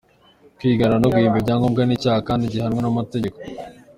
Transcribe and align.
Kwigana 0.57 0.95
no 1.01 1.07
guhimba 1.13 1.37
ibyangombwa 1.39 1.81
ni 1.85 1.93
icyaha 1.97 2.19
kandi 2.27 2.51
gihanwa 2.53 2.79
n’amategeko. 2.81 3.37